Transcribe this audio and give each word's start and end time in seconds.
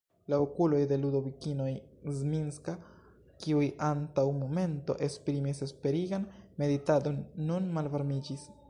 La 0.33 0.37
okuloj 0.43 0.77
de 0.91 0.97
Ludovikino 1.01 1.67
Zminska, 2.21 2.75
kiuj 3.45 3.69
antaŭ 3.89 4.25
momento 4.41 4.97
esprimis 5.11 5.63
esperigan 5.69 6.29
meditadon, 6.65 7.25
nun 7.53 7.73
malvarmiĝis. 7.79 8.51